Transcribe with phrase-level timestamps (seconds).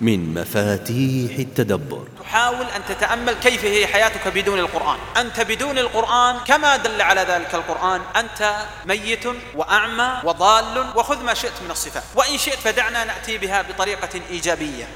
[0.00, 2.04] من مفاتيح التدبر.
[2.20, 4.98] تحاول أن تتأمل كيف هي حياتك بدون القرآن.
[5.16, 8.56] أنت بدون القرآن كما دل على ذلك القرآن أنت
[8.86, 9.24] ميت
[9.54, 12.02] وأعمى وضال وخذ ما شئت من الصفات.
[12.14, 14.88] وإن شئت فدعنا نأتي بها بطريقة إيجابية.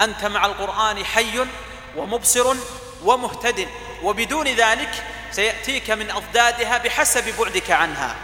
[0.00, 1.46] أنت مع القرآن حي
[1.96, 2.54] ومبصر
[3.04, 3.68] ومهتد
[4.02, 8.16] وبدون ذلك سيأتيك من أضدادها بحسب بعدك عنها.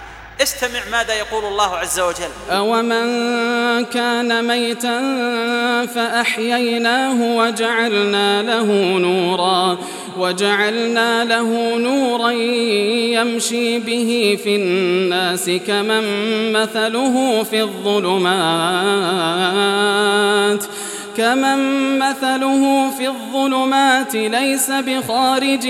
[0.43, 2.31] استمع ماذا يقول الله عز وجل.
[2.51, 5.01] أومن كان ميتا
[5.95, 8.65] فأحييناه وجعلنا له
[8.99, 9.79] نورا
[10.19, 16.03] وجعلنا له نورا يمشي به في الناس كمن
[16.53, 18.35] مثله في الظلمات
[21.17, 21.59] كمن
[21.99, 25.67] مثله في الظلمات ليس بخارج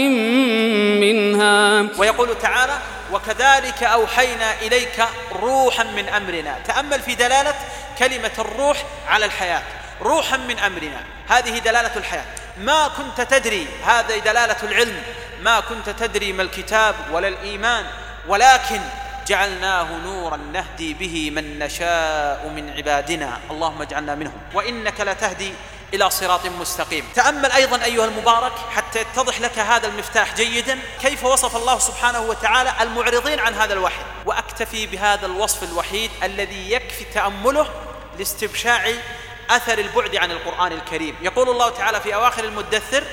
[1.01, 1.87] منها.
[1.99, 2.79] ويقول تعالى
[3.15, 6.59] وكذلك أوحينا إليك روحا من أمرنا.
[6.67, 7.55] تأمل في دلالة
[7.99, 9.63] كلمة الروح على الحياة.
[10.03, 11.01] روحا من أمرنا.
[11.29, 12.25] هذه دلالة الحياة.
[12.59, 15.03] ما كنت تدري هذه دلالة العلم.
[15.43, 17.87] ما كنت تدري ما الكتاب ولا الإيمان.
[18.29, 18.81] ولكن
[19.27, 23.41] جعلناه نورا نهدي به من نشاء من عبادنا.
[23.51, 24.41] اللهم اجعلنا منهم.
[24.55, 25.53] وإنك لتهدي
[25.95, 27.09] إلى صراط مستقيم.
[27.15, 30.79] تأمل أيضا أيها المبارك حتى يتضح لك هذا المفتاح جيدا.
[31.03, 37.05] كيف وصف الله سبحانه وتعالى المعرضين عن هذا الوحي وأكتفي بهذا الوصف الوحيد الذي يكفي
[37.05, 37.69] تأمله
[38.19, 38.93] لاستبشاع
[39.51, 41.17] أثر البعد عن القرآن الكريم.
[41.23, 43.05] يقول الله تعالى في أواخر المدثر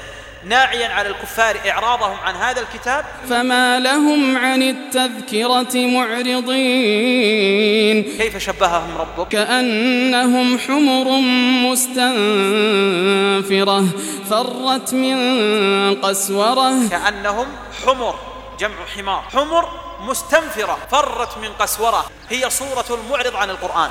[0.46, 6.44] ناعيا على الكفار إعراضهم عن هذا الكتاب؟ فما لهم عن التذكرة معرضين.
[8.18, 11.20] كيف شبههم ربك؟ كأنهم حمر
[11.70, 12.16] مستنفرة
[14.30, 16.88] فرت من قسورة.
[16.90, 17.48] كأنهم
[17.86, 18.16] حمر
[18.60, 19.24] جمع حمار.
[19.34, 19.70] حمر
[20.02, 22.06] مستنفرة فرت من قسورة.
[22.30, 23.90] هي صورة المعرض عن القرآن.